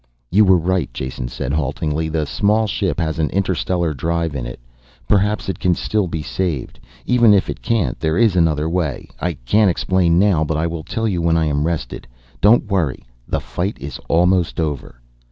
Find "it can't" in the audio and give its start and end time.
7.51-7.99